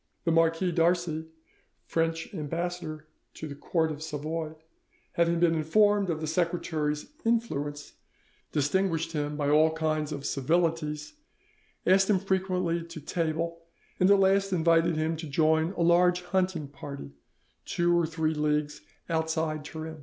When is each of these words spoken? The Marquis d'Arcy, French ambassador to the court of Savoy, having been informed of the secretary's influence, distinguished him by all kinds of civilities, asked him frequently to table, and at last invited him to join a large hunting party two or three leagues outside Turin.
The 0.23 0.31
Marquis 0.31 0.71
d'Arcy, 0.71 1.27
French 1.85 2.33
ambassador 2.33 3.05
to 3.35 3.47
the 3.47 3.53
court 3.53 3.91
of 3.91 4.01
Savoy, 4.01 4.55
having 5.13 5.39
been 5.39 5.53
informed 5.53 6.09
of 6.09 6.21
the 6.21 6.25
secretary's 6.25 7.05
influence, 7.23 7.93
distinguished 8.51 9.11
him 9.11 9.37
by 9.37 9.49
all 9.51 9.71
kinds 9.73 10.11
of 10.11 10.25
civilities, 10.25 11.13
asked 11.85 12.09
him 12.09 12.17
frequently 12.17 12.83
to 12.83 12.99
table, 12.99 13.61
and 13.99 14.09
at 14.09 14.17
last 14.19 14.51
invited 14.51 14.95
him 14.95 15.15
to 15.17 15.27
join 15.29 15.71
a 15.73 15.81
large 15.83 16.23
hunting 16.23 16.67
party 16.67 17.11
two 17.63 17.95
or 17.95 18.07
three 18.07 18.33
leagues 18.33 18.81
outside 19.07 19.63
Turin. 19.63 19.99